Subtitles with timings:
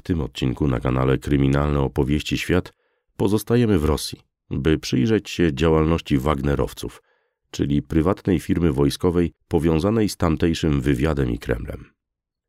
[0.00, 2.72] W tym odcinku na kanale Kryminalne Opowieści Świat
[3.16, 7.02] pozostajemy w Rosji, by przyjrzeć się działalności Wagnerowców,
[7.50, 11.84] czyli prywatnej firmy wojskowej powiązanej z tamtejszym wywiadem i Kremlem.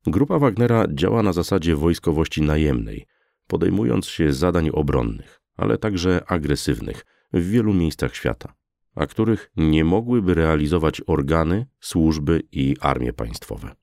[0.08, 3.06] Grupa Wagnera działa na zasadzie wojskowości najemnej,
[3.48, 8.54] podejmując się zadań obronnych, ale także agresywnych w wielu miejscach świata,
[8.96, 13.76] a których nie mogłyby realizować organy, służby i armie państwowe.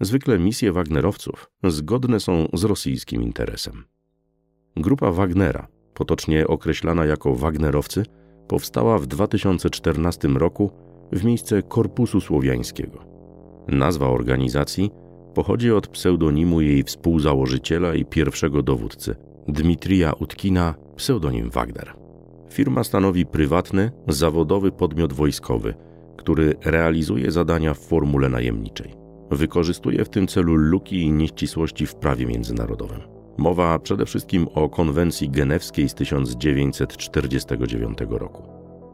[0.00, 3.84] Zwykle misje Wagnerowców zgodne są z rosyjskim interesem.
[4.76, 8.04] Grupa Wagnera, potocznie określana jako Wagnerowcy,
[8.48, 10.70] powstała w 2014 roku
[11.12, 13.04] w miejsce Korpusu Słowiańskiego.
[13.68, 14.90] Nazwa organizacji
[15.34, 19.16] pochodzi od pseudonimu jej współzałożyciela i pierwszego dowódcy,
[19.48, 21.94] Dmitrija Utkina, pseudonim Wagner.
[22.50, 25.74] Firma stanowi prywatny, zawodowy podmiot wojskowy,
[26.16, 29.03] który realizuje zadania w formule najemniczej.
[29.30, 33.00] Wykorzystuje w tym celu luki i nieścisłości w prawie międzynarodowym.
[33.38, 38.42] Mowa przede wszystkim o konwencji genewskiej z 1949 roku.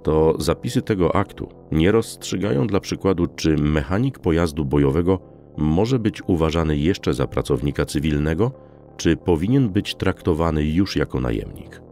[0.03, 5.19] To zapisy tego aktu nie rozstrzygają dla przykładu, czy mechanik pojazdu bojowego
[5.56, 8.53] może być uważany jeszcze za pracownika cywilnego,
[8.97, 11.83] czy powinien być traktowany już jako najemnik.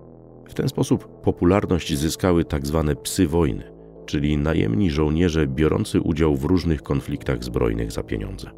[0.48, 2.84] W ten sposób popularność zyskały tzw.
[2.86, 3.78] Tak psy wojny,
[4.09, 8.50] czyli najemni żołnierze biorący udział w różnych konfliktach zbrojnych za pieniądze.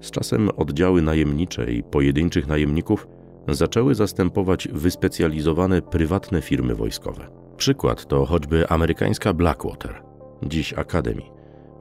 [0.00, 3.08] Z czasem oddziały najemnicze i pojedynczych najemników
[3.48, 7.26] zaczęły zastępować wyspecjalizowane prywatne firmy wojskowe.
[7.56, 10.02] Przykład to choćby amerykańska Blackwater,
[10.42, 11.22] dziś Academy.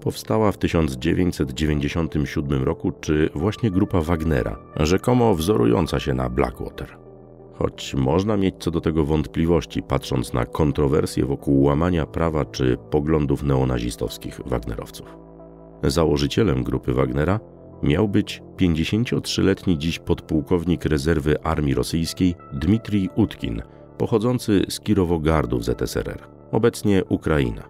[0.01, 7.04] Powstała w 1997 roku, czy właśnie grupa Wagnera, rzekomo wzorująca się na Blackwater.
[7.59, 13.43] Choć można mieć co do tego wątpliwości, patrząc na kontrowersje wokół łamania prawa czy poglądów
[13.43, 15.17] neonazistowskich Wagnerowców.
[15.83, 17.39] Założycielem grupy Wagnera
[17.83, 23.61] miał być 53-letni dziś podpułkownik rezerwy armii rosyjskiej Dmitrij Utkin,
[23.97, 27.63] pochodzący z Kirowogardów ZSRR, obecnie Ukraina.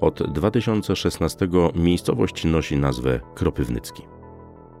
[0.00, 4.02] Od 2016 miejscowość nosi nazwę Kropywnycki.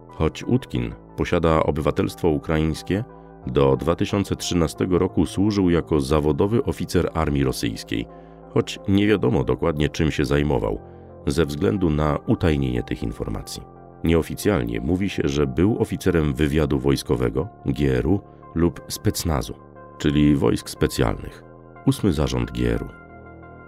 [0.08, 3.04] Choć Utkin posiada obywatelstwo ukraińskie,
[3.46, 8.06] do 2013 roku służył jako zawodowy oficer armii rosyjskiej,
[8.54, 10.80] choć nie wiadomo dokładnie czym się zajmował,
[11.26, 13.62] ze względu na utajnienie tych informacji.
[14.04, 18.20] Nieoficjalnie mówi się, że był oficerem wywiadu wojskowego, GRU
[18.54, 19.54] lub specnazu,
[19.98, 21.44] czyli wojsk specjalnych,
[21.86, 22.88] ósmy zarząd GRU.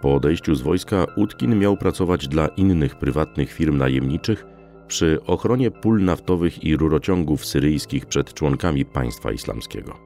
[0.00, 4.46] Po odejściu z wojska Utkin miał pracować dla innych prywatnych firm najemniczych
[4.90, 9.98] przy ochronie pól naftowych i rurociągów syryjskich przed członkami państwa islamskiego.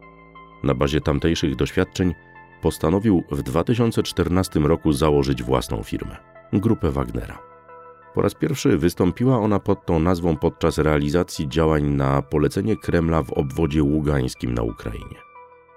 [0.62, 2.14] Na bazie tamtejszych doświadczeń
[2.62, 6.16] postanowił w 2014 roku założyć własną firmę
[6.52, 7.38] grupę Wagnera.
[8.14, 13.32] Po raz pierwszy wystąpiła ona pod tą nazwą podczas realizacji działań na polecenie Kremla w
[13.32, 15.16] obwodzie ługańskim na Ukrainie.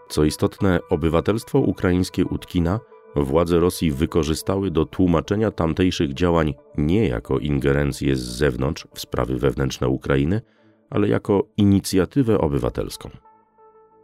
[0.09, 2.79] Co istotne, obywatelstwo ukraińskie Utkina
[3.23, 9.87] władze Rosji wykorzystały do tłumaczenia tamtejszych działań nie jako ingerencję z zewnątrz w sprawy wewnętrzne
[9.87, 10.41] Ukrainy,
[10.89, 13.09] ale jako inicjatywę obywatelską.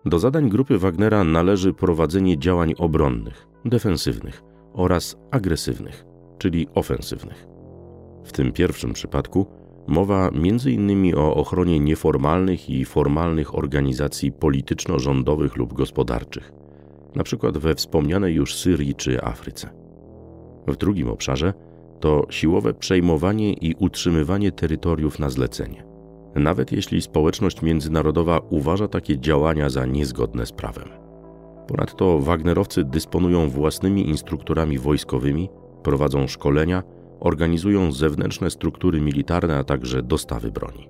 [0.06, 4.42] Do zadań grupy Wagnera należy prowadzenie działań obronnych, defensywnych
[4.74, 6.06] oraz agresywnych,
[6.38, 7.48] czyli ofensywnych.
[8.26, 9.48] W tym pierwszym przypadku
[9.88, 11.16] mowa m.in.
[11.16, 16.52] o ochronie nieformalnych i formalnych organizacji polityczno-rządowych lub gospodarczych–
[17.16, 17.52] np.
[17.52, 19.70] we wspomnianej już Syrii czy Afryce.
[20.68, 21.54] W drugim obszarze
[22.00, 25.84] to siłowe przejmowanie i utrzymywanie terytoriów na zlecenie,
[26.36, 30.90] nawet jeśli społeczność międzynarodowa uważa takie działania za niezgodne z prawem.
[31.68, 35.50] Ponadto Wagnerowcy dysponują własnymi instruktorami wojskowymi,
[35.84, 36.84] prowadzą szkolenia,
[37.20, 40.88] organizują zewnętrzne struktury militarne, a także dostawy broni.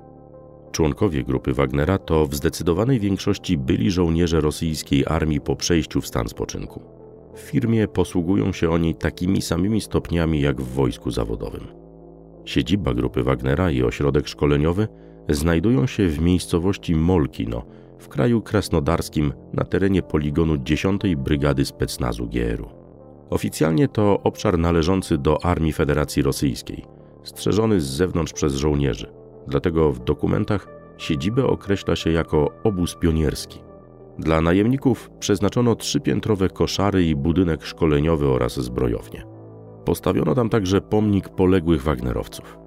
[0.73, 6.29] Członkowie grupy Wagnera to w zdecydowanej większości byli żołnierze rosyjskiej armii po przejściu w stan
[6.29, 6.81] spoczynku.
[7.35, 11.67] W firmie posługują się oni takimi samymi stopniami jak w wojsku zawodowym.
[12.45, 14.87] Siedziba grupy Wagnera i ośrodek szkoleniowy
[15.29, 17.65] znajdują się w miejscowości Molkino
[17.99, 22.69] w kraju krasnodarskim na terenie poligonu 10 Brygady Specnazu GRU.
[23.29, 26.85] Oficjalnie to obszar należący do Armii Federacji Rosyjskiej,
[27.23, 29.13] strzeżony z zewnątrz przez żołnierzy–
[29.47, 30.67] Dlatego w dokumentach
[30.97, 33.59] siedzibę określa się jako obóz pionierski.
[34.19, 39.23] Dla najemników przeznaczono trzypiętrowe koszary i budynek szkoleniowy oraz zbrojownię.
[39.85, 42.57] Postawiono tam także pomnik poległych Wagnerowców.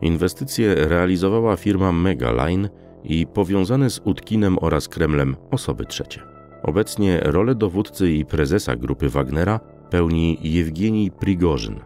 [0.00, 2.68] Inwestycje realizowała firma Megaline
[3.04, 6.20] i powiązane z Utkinem oraz Kremlem osoby trzecie.
[6.62, 9.60] Obecnie rolę dowódcy i prezesa grupy Wagnera
[9.90, 11.80] pełni Jewgenij Prigorzyn,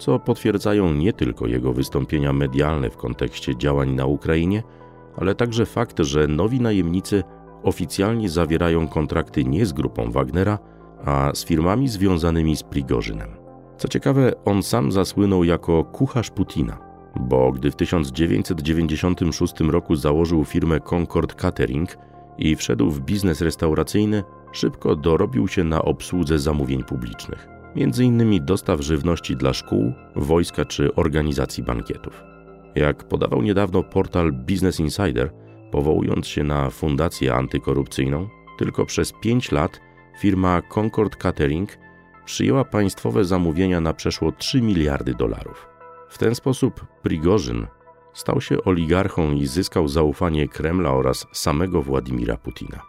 [0.00, 4.62] co potwierdzają nie tylko jego wystąpienia medialne w kontekście działań na Ukrainie,
[5.16, 7.22] ale także fakt, że nowi najemnicy
[7.62, 10.58] oficjalnie zawierają kontrakty nie z grupą Wagnera,
[11.04, 13.28] a z firmami związanymi z Prigorzynem.
[13.78, 16.78] Co ciekawe, on sam zasłynął jako kucharz Putina,
[17.20, 21.96] bo gdy w 1996 roku założył firmę Concord Catering
[22.38, 28.44] i wszedł w biznes restauracyjny, szybko dorobił się na obsłudze zamówień publicznych, m.in.
[28.44, 32.22] dostaw żywności dla szkół, wojska czy organizacji bankietów.
[32.74, 35.32] Jak podawał niedawno portal Business Insider,
[35.70, 38.28] powołując się na fundację antykorupcyjną,
[38.58, 39.80] tylko przez 5 lat
[40.20, 41.78] firma Concord Catering
[42.24, 45.68] przyjęła państwowe zamówienia na przeszło 3 miliardy dolarów.
[46.08, 47.66] W ten sposób Prigorzyn
[48.12, 52.82] stał się oligarchą i zyskał zaufanie Kremla oraz samego Władimira Putina.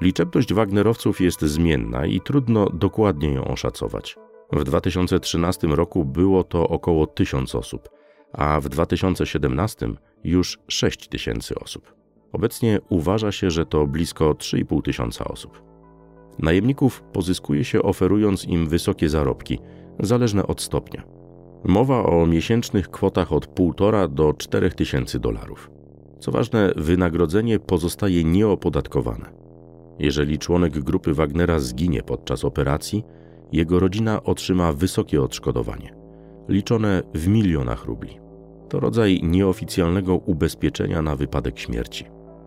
[0.00, 4.16] Liczebność Wagnerowców jest zmienna i trudno dokładnie ją oszacować.
[4.52, 7.88] W 2013 roku było to około 1000 osób,
[8.32, 9.88] a w 2017
[10.24, 11.94] już 6 tysięcy osób.
[12.32, 15.62] Obecnie uważa się, że to blisko 3,5 tysiąca osób.
[16.38, 19.58] Najemników pozyskuje się oferując im wysokie zarobki,
[20.00, 21.02] zależne od stopnia.
[21.64, 25.70] Mowa o miesięcznych kwotach od 1,5 do 4 tysięcy dolarów.
[26.20, 29.45] Co ważne, wynagrodzenie pozostaje nieopodatkowane.
[29.98, 33.04] Jeżeli członek grupy Wagnera zginie podczas operacji,
[33.52, 35.94] jego rodzina otrzyma wysokie odszkodowanie,
[36.48, 38.18] liczone w milionach rubli.
[38.68, 42.04] To rodzaj nieoficjalnego ubezpieczenia na wypadek śmierci.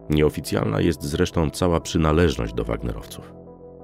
[0.09, 3.33] Nieoficjalna jest zresztą cała przynależność do Wagnerowców.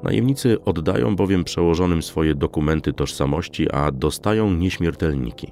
[0.03, 5.51] Najemnicy oddają bowiem przełożonym swoje dokumenty tożsamości, a dostają nieśmiertelniki.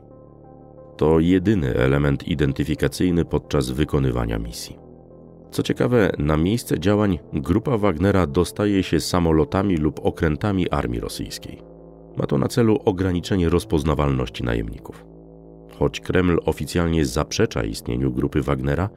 [0.97, 4.82] To jedyny element identyfikacyjny podczas wykonywania misji.
[5.53, 11.61] Co ciekawe, na miejsce działań grupa Wagnera dostaje się samolotami lub okrętami armii rosyjskiej.
[12.17, 15.05] Ma to na celu ograniczenie rozpoznawalności najemników.
[15.79, 18.89] Choć Kreml oficjalnie zaprzecza istnieniu grupy Wagnera,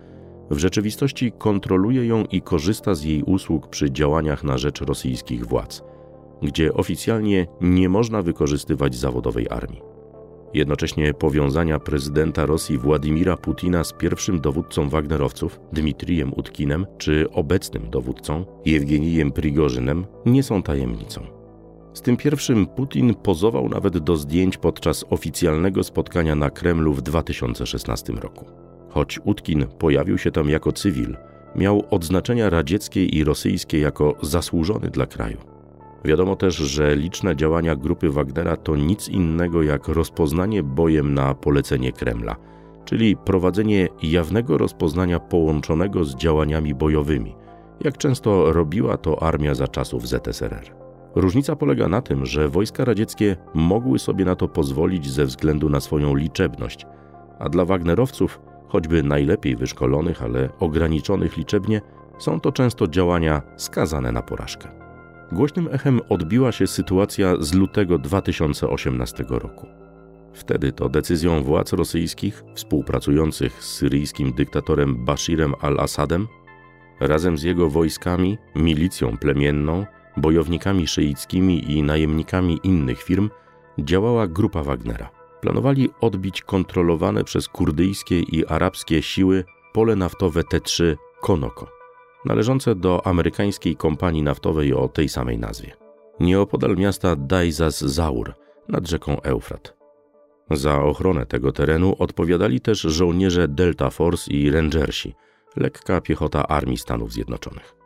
[0.50, 5.82] w rzeczywistości kontroluje ją i korzysta z jej usług przy działaniach na rzecz rosyjskich władz,
[6.43, 9.82] gdzie oficjalnie nie można wykorzystywać zawodowej armii.
[10.54, 18.44] Jednocześnie powiązania prezydenta Rosji Władimira Putina z pierwszym dowódcą Wagnerowców, Dmitrijem Utkinem, czy obecnym dowódcą,
[18.64, 21.20] Jewgenijem Prigorzynem, nie są tajemnicą.
[21.94, 28.12] Z tym pierwszym Putin pozował nawet do zdjęć podczas oficjalnego spotkania na Kremlu w 2016
[28.12, 28.44] roku.
[28.88, 31.16] Choć Utkin pojawił się tam jako cywil,
[31.56, 35.56] miał odznaczenia radzieckie i rosyjskie jako zasłużony dla kraju.
[36.04, 41.93] Wiadomo też, że liczne działania grupy Wagnera to nic innego jak rozpoznanie bojem na polecenie
[41.93, 42.37] Kremla,
[42.84, 47.34] czyli prowadzenie jawnego rozpoznania połączonego z działaniami bojowymi,
[47.84, 50.76] jak często robiła to armia za czasów ZSRR.
[51.14, 55.81] Różnica polega na tym, że wojska radzieckie mogły sobie na to pozwolić ze względu na
[55.81, 56.87] swoją liczebność,
[57.38, 61.81] a dla Wagnerowców choćby najlepiej wyszkolonych, ale ograniczonych liczebnie,
[62.19, 64.86] są to często działania skazane na porażkę.
[65.32, 69.67] Głośnym echem odbiła się sytuacja z lutego 2018 roku.
[70.32, 76.26] Wtedy to decyzją władz rosyjskich, współpracujących z syryjskim dyktatorem Bashirem al-Assadem,
[77.00, 83.30] razem z jego wojskami, milicją plemienną, bojownikami szyickimi i najemnikami innych firm,
[83.78, 85.16] działała grupa Wagnera
[85.47, 91.68] planowali odbić kontrolowane przez kurdyjskie i arabskie siły pole naftowe T3 Konoko,
[92.26, 95.73] należące do amerykańskiej kompanii naftowej o tej samej nazwie,
[96.21, 98.35] nieopodal miasta Dajzas Zaur
[98.68, 99.76] nad rzeką Eufrat.
[100.50, 105.14] Za ochronę tego terenu odpowiadali też żołnierze Delta Force i Rangersi,
[105.56, 107.76] lekka piechota Armii Stanów Zjednoczonych.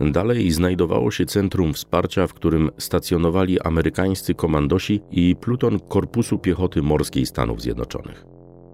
[0.00, 7.26] Dalej znajdowało się centrum wsparcia, w którym stacjonowali amerykańscy komandosi i pluton Korpusu Piechoty Morskiej
[7.26, 8.24] Stanów Zjednoczonych.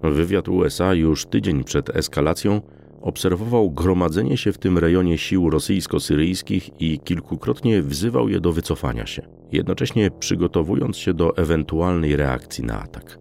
[0.03, 2.61] Wywiad USA już tydzień przed eskalacją
[3.05, 9.21] obserwował gromadzenie się w tym rejonie sił rosyjsko-syryjskich i kilkukrotnie wzywał je do wycofania się,
[9.51, 13.19] jednocześnie przygotowując się do ewentualnej reakcji na atak.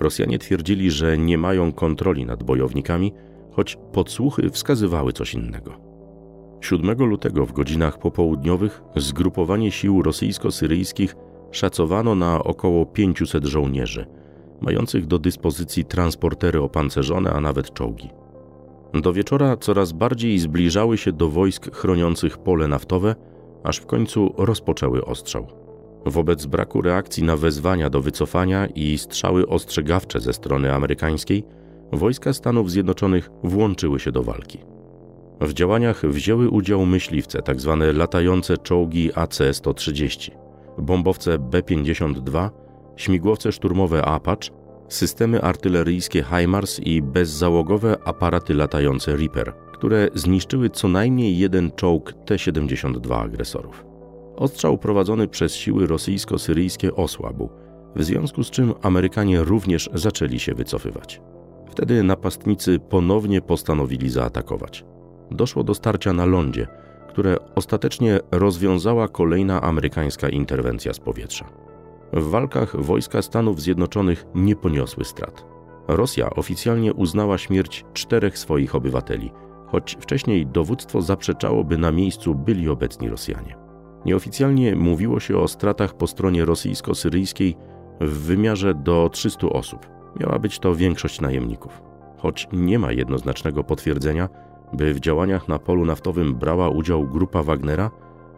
[0.00, 3.12] Rosjanie twierdzili, że nie mają kontroli nad bojownikami,
[3.52, 5.80] choć podsłuchy wskazywały coś innego.
[6.60, 11.16] 7 lutego w godzinach popołudniowych zgrupowanie sił rosyjsko-syryjskich
[11.50, 14.06] szacowano na około 500 żołnierzy,
[14.60, 18.23] mających do dyspozycji transportery opancerzone, a nawet czołgi.
[18.94, 23.14] Do wieczora coraz bardziej zbliżały się do wojsk chroniących pole naftowe,
[23.64, 25.46] aż w końcu rozpoczęły ostrzał.
[26.06, 31.44] Wobec braku reakcji na wezwania do wycofania i strzały ostrzegawcze ze strony amerykańskiej,
[31.92, 34.58] wojska Stanów Zjednoczonych włączyły się do walki.
[35.40, 37.76] W działaniach wzięły udział myśliwce, tzw.
[37.80, 40.30] Tak latające czołgi AC-130,
[40.78, 42.50] bombowce B-52,
[42.96, 44.50] śmigłowce szturmowe Apache,
[44.94, 53.20] systemy artyleryjskie HIMARS i bezzałogowe aparaty latające Reaper, które zniszczyły co najmniej jeden czołg T-72
[53.24, 53.84] agresorów.
[54.36, 57.48] Ostrzał prowadzony przez siły rosyjsko-syryjskie osłabł,
[57.96, 61.20] w związku z czym Amerykanie również zaczęli się wycofywać.
[61.70, 64.84] Wtedy napastnicy ponownie postanowili zaatakować.
[65.30, 66.66] Doszło do starcia na lądzie,
[67.08, 71.44] które ostatecznie rozwiązała kolejna amerykańska interwencja z powietrza.
[72.16, 75.44] W walkach wojska Stanów Zjednoczonych nie poniosły strat.
[75.88, 79.32] Rosja oficjalnie uznała śmierć czterech swoich obywateli,
[79.66, 83.56] choć wcześniej dowództwo zaprzeczało, by na miejscu byli obecni Rosjanie.
[84.04, 87.56] Nieoficjalnie mówiło się o stratach po stronie rosyjsko-syryjskiej
[88.00, 89.86] w wymiarze do 300 osób.
[90.20, 91.82] Miała być to większość najemników.
[92.18, 94.28] Choć nie ma jednoznacznego potwierdzenia,
[94.72, 97.90] by w działaniach na polu naftowym brała udział grupa Wagnera,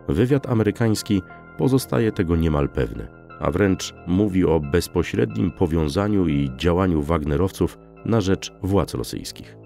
[0.09, 1.23] wywiad amerykański
[1.59, 8.53] pozostaje tego niemal pewny, a wręcz mówi o bezpośrednim powiązaniu i działaniu Wagnerowców na rzecz
[8.63, 9.57] władz rosyjskich.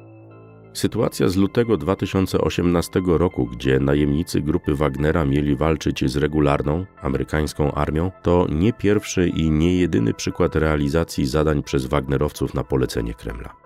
[0.73, 8.11] Sytuacja z lutego 2018 roku, gdzie najemnicy grupy Wagnera mieli walczyć z regularną amerykańską armią,
[8.23, 13.57] to nie pierwszy i nie jedyny przykład realizacji zadań przez Wagnerowców na polecenie Kremla.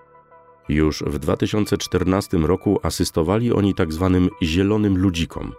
[0.68, 4.20] Już w 2014 roku asystowali oni tzw.
[4.28, 5.52] Tak zielonym ludzikom,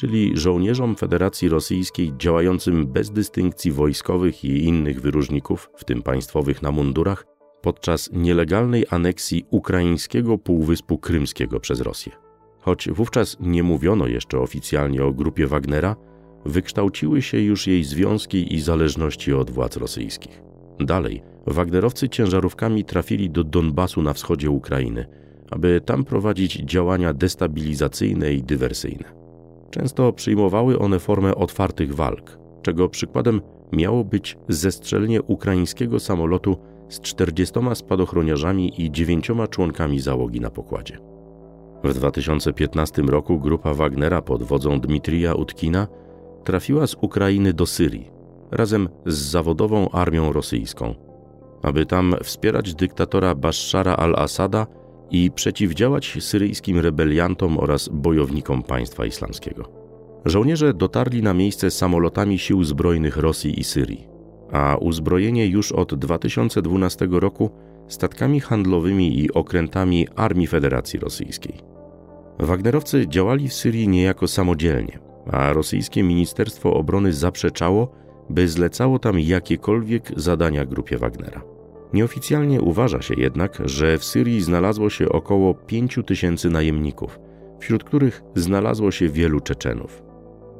[0.00, 6.70] czyli żołnierzom Federacji Rosyjskiej działającym bez dystynkcji wojskowych i innych wyróżników, w tym państwowych na
[6.70, 7.26] mundurach,
[7.62, 12.12] podczas nielegalnej aneksji ukraińskiego Półwyspu Krymskiego przez Rosję.
[12.60, 15.96] Choć wówczas nie mówiono jeszcze oficjalnie o grupie Wagnera,
[16.44, 20.42] wykształciły się już jej związki i zależności od władz rosyjskich.
[20.78, 25.06] Dalej, Wagnerowcy ciężarówkami trafili do Donbasu na wschodzie Ukrainy,
[25.50, 29.19] aby tam prowadzić działania destabilizacyjne i dywersyjne.
[29.70, 33.40] Często przyjmowały one formę otwartych walk, czego przykładem
[33.72, 36.56] miało być zestrzelenie ukraińskiego samolotu
[36.88, 40.98] z 40 spadochroniarzami i 9 członkami załogi na pokładzie.
[41.84, 45.86] W 2015 roku grupa Wagnera pod wodzą Dmitrija Utkina
[46.44, 48.10] trafiła z Ukrainy do Syrii
[48.50, 50.94] razem z zawodową armią rosyjską,
[51.62, 54.66] aby tam wspierać dyktatora Bashara al-Assada
[55.10, 59.68] i przeciwdziałać syryjskim rebeliantom oraz bojownikom państwa islamskiego.
[60.24, 64.10] Żołnierze dotarli na miejsce samolotami sił zbrojnych Rosji i Syrii
[64.52, 67.50] a uzbrojenie już od 2012 roku
[67.88, 71.54] statkami handlowymi i okrętami Armii Federacji Rosyjskiej.
[72.38, 74.98] Wagnerowcy działali w Syrii niejako samodzielnie,
[75.30, 77.92] a rosyjskie Ministerstwo Obrony zaprzeczało,
[78.30, 81.42] by zlecało tam jakiekolwiek zadania grupie Wagnera.
[81.92, 87.18] Nieoficjalnie uważa się jednak, że w Syrii znalazło się około 5 tysięcy najemników,
[87.58, 90.02] wśród których znalazło się wielu Czeczenów.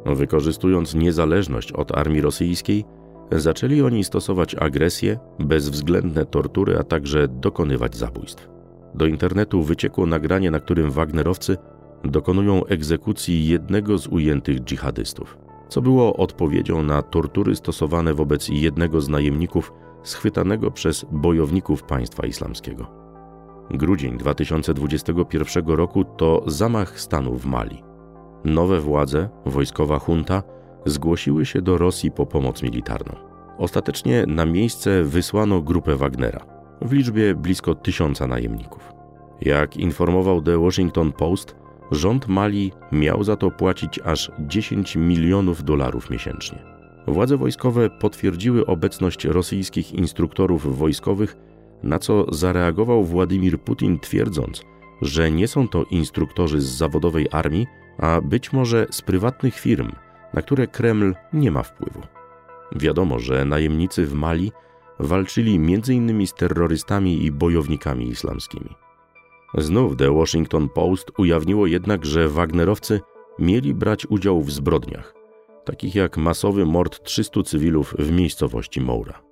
[0.07, 2.85] Wykorzystując niezależność od armii rosyjskiej,
[3.33, 8.49] Zaczęli oni stosować agresję, bezwzględne tortury, a także dokonywać zabójstw.
[8.95, 11.57] Do internetu wyciekło nagranie, na którym Wagnerowcy
[12.05, 15.39] dokonują egzekucji jednego z ujętych dżihadystów,
[15.71, 19.73] co było odpowiedzią na tortury stosowane wobec jednego z najemników
[20.03, 22.87] schwytanego przez bojowników państwa islamskiego.
[23.71, 27.83] Grudzień 2021 roku to zamach stanu w Mali.
[28.45, 30.43] Nowe władze, wojskowa junta,
[30.87, 33.17] zgłosiły się do Rosji po pomoc militarną.
[33.59, 36.47] Ostatecznie na miejsce wysłano grupę Wagnera
[36.83, 38.93] w liczbie blisko tysiąca najemników.
[39.41, 41.57] Jak informował The Washington Post,
[41.91, 46.59] rząd Mali miał za to płacić aż 10 milionów dolarów miesięcznie.
[47.07, 51.37] Władze wojskowe potwierdziły obecność rosyjskich instruktorów wojskowych,
[51.83, 54.63] na co zareagował Władimir Putin twierdząc,
[55.03, 57.67] że nie są to instruktorzy z zawodowej armii,
[57.99, 59.93] a być może z prywatnych firm–
[60.35, 62.01] na które Kreml nie ma wpływu.
[62.77, 64.53] Wiadomo, że najemnicy w Mali
[64.99, 66.27] walczyli m.in.
[66.27, 68.75] z terrorystami i bojownikami islamskimi.
[69.59, 73.01] Znów The Washington Post ujawniło jednak, że Wagnerowcy
[73.39, 75.15] mieli brać udział w zbrodniach,
[75.65, 79.23] takich jak masowy mord 300 cywilów w miejscowości Moura.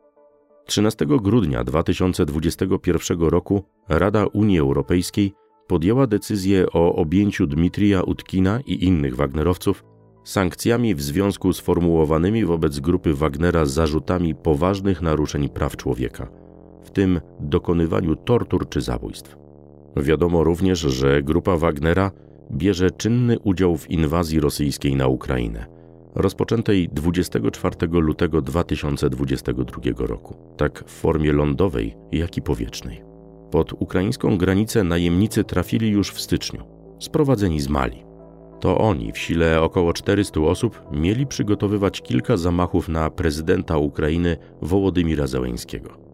[0.66, 5.32] 13 grudnia 2021 roku Rada Unii Europejskiej
[5.66, 9.84] podjęła decyzję o objęciu Dmitrija Utkina i innych Wagnerowców
[10.24, 16.28] sankcjami w związku z formułowanymi wobec grupy Wagnera zarzutami poważnych naruszeń praw człowieka,
[16.82, 19.47] w tym dokonywaniu tortur czy zabójstw.
[20.02, 22.10] Wiadomo również, że grupa Wagnera
[22.52, 25.66] bierze czynny udział w inwazji rosyjskiej na Ukrainę,
[26.14, 33.02] rozpoczętej 24 lutego 2022 roku, tak w formie lądowej, jak i powietrznej.
[33.50, 36.62] Pod ukraińską granicę najemnicy trafili już w styczniu,
[36.98, 38.04] sprowadzeni z Mali.
[38.60, 45.26] To oni w sile około 400 osób mieli przygotowywać kilka zamachów na prezydenta Ukrainy Wołodymira
[45.26, 46.07] Zełeńskiego.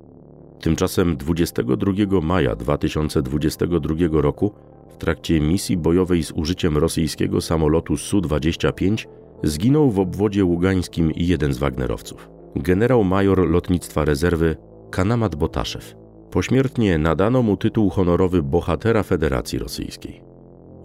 [0.61, 4.53] Tymczasem 22 maja 2022 roku
[4.89, 9.07] w trakcie misji bojowej z użyciem rosyjskiego samolotu Su-25
[9.43, 12.31] zginął w obwodzie ługańskim jeden z Wagnerowców.
[12.57, 14.57] Generał major lotnictwa rezerwy
[14.91, 15.95] Kanamat Botaszew.
[16.31, 20.23] Pośmiertnie nadano mu tytuł honorowy bohatera Federacji Rosyjskiej.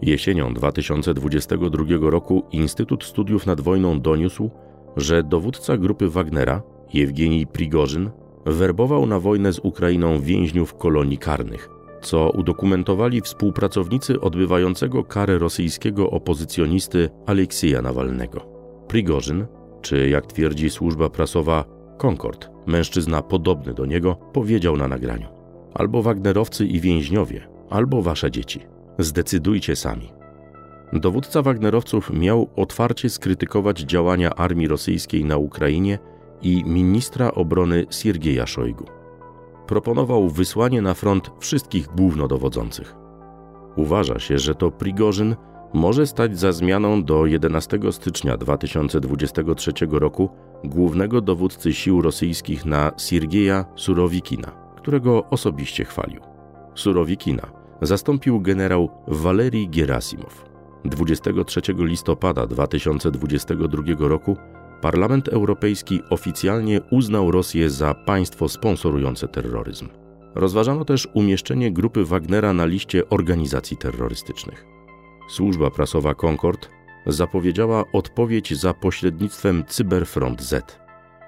[0.02, 4.50] Jesienią 2022 roku Instytut Studiów nad Wojną doniósł,
[4.96, 6.62] że dowódca grupy Wagnera,
[6.94, 8.10] Jewgenij Prigorzyn,
[8.46, 11.70] werbował na wojnę z Ukrainą więźniów kolonii karnych,
[12.02, 18.40] co udokumentowali współpracownicy odbywającego karę rosyjskiego opozycjonisty Aleksija Nawalnego.
[18.88, 19.46] Prigorzyn,
[19.82, 21.64] czy jak twierdzi służba prasowa
[21.98, 25.28] Concord, mężczyzna podobny do niego, powiedział na nagraniu:
[25.74, 28.60] Albo Wagnerowcy i więźniowie, albo wasze dzieci.
[28.98, 30.12] Zdecydujcie sami.
[30.92, 35.98] Dowódca Wagnerowców miał otwarcie skrytykować działania armii rosyjskiej na Ukrainie
[36.42, 38.84] i ministra obrony Siergieja Szojgu.
[39.66, 42.94] Proponował wysłanie na front wszystkich głównodowodzących.
[43.76, 45.36] Uważa się, że to Prigorzyn
[45.74, 50.28] może stać za zmianą do 11 stycznia 2023 roku
[50.64, 56.20] głównego dowódcy sił rosyjskich na Siergieja Surowikina, którego osobiście chwalił.
[56.74, 57.46] Surowikina
[57.82, 60.44] zastąpił generał Walerii Gerasimow.
[60.84, 64.36] 23 listopada 2022 roku
[64.80, 69.88] Parlament Europejski oficjalnie uznał Rosję za państwo sponsorujące terroryzm.
[70.34, 74.64] Rozważano też umieszczenie grupy Wagnera na liście organizacji terrorystycznych.
[75.28, 76.68] Służba prasowa Concord
[77.06, 80.78] zapowiedziała odpowiedź za pośrednictwem Cyberfront Z.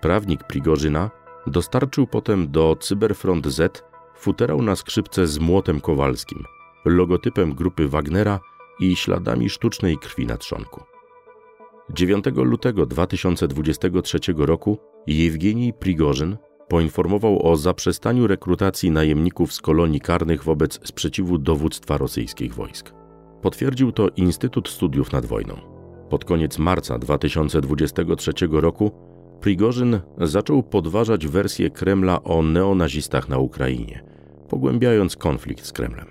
[0.01, 1.11] Prawnik Prigorzyna
[1.47, 3.85] dostarczył potem do Cyberfront Z
[4.17, 6.45] futerał na skrzypce z młotem kowalskim,
[6.85, 8.41] logotypem grupy Wagnera
[8.81, 10.92] i śladami sztucznej krwi na trzonku.
[11.91, 16.37] 9 lutego 2023 roku Jewgenij Prigorzyn
[16.69, 22.93] poinformował o zaprzestaniu rekrutacji najemników z kolonii karnych wobec sprzeciwu dowództwa rosyjskich wojsk.
[23.43, 25.57] Potwierdził to Instytut Studiów nad Wojną.
[26.11, 28.91] Pod koniec marca 2023 roku
[29.41, 34.05] Prigorzyn zaczął podważać wersję Kremla o neonazistach na Ukrainie,
[34.49, 36.07] pogłębiając konflikt z Kremlem.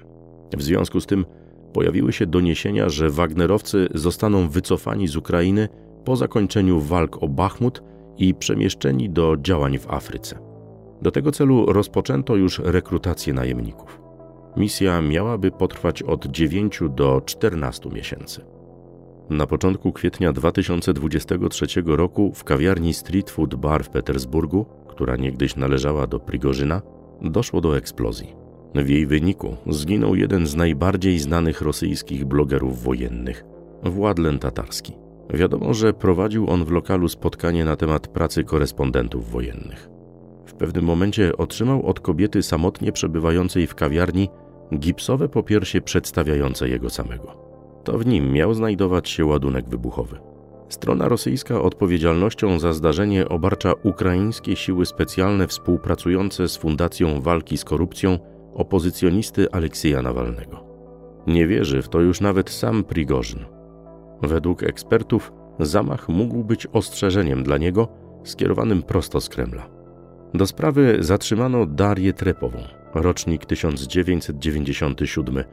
[0.57, 1.25] W związku z tym
[1.73, 5.69] pojawiły się doniesienia, że Wagnerowcy zostaną wycofani z Ukrainy
[6.05, 7.83] po zakończeniu walk o Bachmut
[8.17, 10.39] i przemieszczeni do działań w Afryce.
[11.01, 14.01] Do tego celu rozpoczęto już rekrutację najemników.
[14.57, 18.41] Misja miałaby potrwać od 9 do 14 miesięcy.
[19.29, 26.07] Na początku kwietnia 2023 roku w kawiarni Street Food Bar w Petersburgu, która niegdyś należała
[26.07, 26.81] do Prigorzyna,
[27.21, 28.40] doszło do eksplozji.
[28.75, 33.45] W jej wyniku zginął jeden z najbardziej znanych rosyjskich blogerów wojennych,
[33.83, 34.93] Władlen Tatarski.
[35.33, 39.89] Wiadomo, że prowadził on w lokalu spotkanie na temat pracy korespondentów wojennych.
[40.45, 44.29] W pewnym momencie otrzymał od kobiety samotnie przebywającej w kawiarni
[44.77, 47.35] gipsowe popiersie przedstawiające jego samego.
[47.83, 50.17] To w nim miał znajdować się ładunek wybuchowy.
[50.69, 58.19] Strona rosyjska odpowiedzialnością za zdarzenie obarcza ukraińskie siły specjalne współpracujące z Fundacją Walki z Korupcją
[58.53, 60.63] opozycjonisty Aleksija Nawalnego.
[61.27, 63.45] Nie wierzy w to już nawet sam Prigorzyn.
[64.21, 67.87] Według ekspertów zamach mógł być ostrzeżeniem dla niego
[68.23, 69.69] skierowanym prosto z Kremla.
[70.33, 72.57] Do sprawy zatrzymano Darię Trepową,
[72.93, 75.43] rocznik 1997,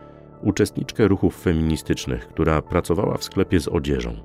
[0.42, 4.16] uczestniczkę ruchów feministycznych, która pracowała w sklepie z odzieżą.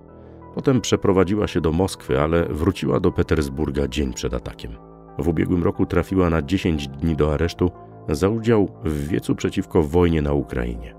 [0.55, 4.71] Potem przeprowadziła się do Moskwy, ale wróciła do Petersburga dzień przed atakiem.
[5.19, 7.71] W ubiegłym roku trafiła na 10 dni do aresztu
[8.09, 10.95] za udział w wiecu przeciwko wojnie na Ukrainie.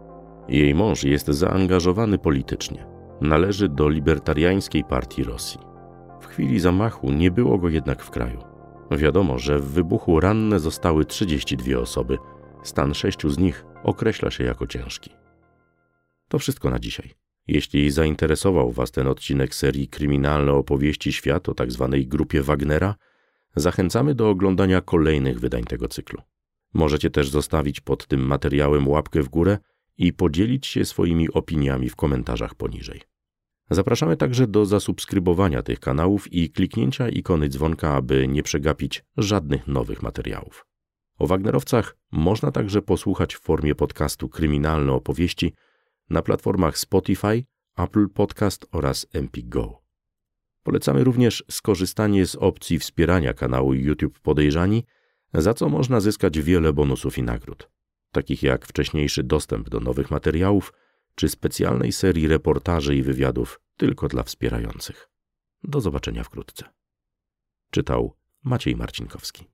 [0.49, 2.87] Jej mąż jest zaangażowany politycznie.
[3.21, 5.61] Należy do libertariańskiej partii Rosji.
[6.21, 8.39] W chwili zamachu nie było go jednak w kraju.
[8.91, 12.19] Wiadomo, że w wybuchu ranne zostały 32 osoby.
[12.63, 15.11] Stan sześciu z nich określa się jako ciężki.
[16.29, 17.11] To wszystko na dzisiaj.
[17.47, 21.89] Jeśli zainteresował Was ten odcinek serii Kryminalne opowieści świat o tzw.
[21.93, 22.95] Tak grupie Wagnera,
[23.57, 26.23] zachęcamy do oglądania kolejnych wydań tego cyklu.
[26.75, 29.59] Możecie też zostawić pod tym materiałem łapkę w górę
[29.99, 33.01] i podzielić się swoimi opiniami w komentarzach poniżej.
[33.71, 40.03] Zapraszamy także do zasubskrybowania tych kanałów i kliknięcia ikony dzwonka, aby nie przegapić żadnych nowych
[40.03, 40.67] materiałów.
[41.19, 45.55] O Wagnerowcach można także posłuchać w formie podcastu Kryminalne opowieści
[46.11, 47.45] na platformach Spotify,
[47.77, 49.83] Apple Podcast oraz Empik Go.
[50.63, 54.85] Polecamy również skorzystanie z opcji wspierania kanału YouTube Podejrzani,
[55.41, 57.71] za co można zyskać wiele bonusów i nagród,
[58.13, 60.73] takich jak wcześniejszy dostęp do nowych materiałów
[61.15, 65.11] czy specjalnej serii reportaży i wywiadów tylko dla wspierających.
[65.63, 66.65] Do zobaczenia wkrótce.
[67.71, 69.54] Czytał Maciej Marcinkowski.